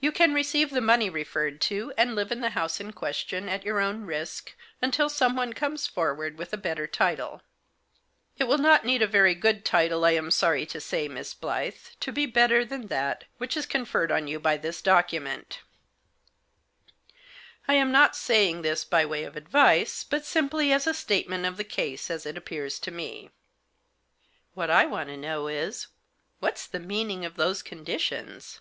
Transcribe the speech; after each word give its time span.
You 0.00 0.10
can 0.10 0.34
receive 0.34 0.70
the 0.70 0.80
money 0.80 1.08
referred 1.08 1.60
to, 1.70 1.92
and 1.96 2.16
live 2.16 2.32
in 2.32 2.40
the 2.40 2.50
house 2.50 2.80
in 2.80 2.92
question, 2.92 3.48
at 3.48 3.64
your 3.64 3.78
own 3.78 4.00
risk, 4.04 4.56
until 4.80 5.08
someone 5.08 5.52
comes 5.52 5.86
forward 5.86 6.36
with 6.36 6.52
a 6.52 6.56
better 6.56 6.88
title. 6.88 7.42
It 8.38 8.48
will 8.48 8.58
not 8.58 8.84
need 8.84 9.02
a 9.02 9.06
very 9.06 9.36
good 9.36 9.64
title, 9.64 10.04
I 10.04 10.14
am 10.16 10.32
sorry 10.32 10.66
to 10.66 10.80
say, 10.80 11.06
Miss 11.06 11.32
Blyth, 11.32 11.94
to 12.00 12.10
be 12.10 12.26
better 12.26 12.64
than 12.64 12.88
that 12.88 13.22
which 13.38 13.54
Digitized 13.54 13.54
by 13.54 13.60
SOLE 13.60 13.62
RESIDUARY 13.62 13.62
LEGATEE. 13.62 13.62
51 13.62 13.62
is 13.62 13.66
conferred 14.00 14.10
on 14.12 14.26
you 14.26 14.40
by 14.40 14.56
this 14.56 14.82
document 14.82 15.60
I 17.68 17.74
am 17.74 17.92
not 17.92 18.16
say 18.16 18.48
ing 18.48 18.62
this 18.62 18.84
by 18.84 19.06
way 19.06 19.22
of 19.22 19.36
advice, 19.36 20.02
but 20.02 20.24
simply 20.24 20.72
as 20.72 20.88
a 20.88 20.92
statement 20.92 21.46
of 21.46 21.56
the 21.56 21.62
case 21.62 22.10
as 22.10 22.26
it 22.26 22.36
appears 22.36 22.80
to 22.80 22.90
me>"" 22.90 23.30
What 24.54 24.70
I 24.70 24.86
want 24.86 25.08
to 25.10 25.16
know 25.16 25.46
is, 25.46 25.86
what's 26.40 26.66
the 26.66 26.80
meaning 26.80 27.24
of 27.24 27.36
those 27.36 27.62
conditions 27.62 28.60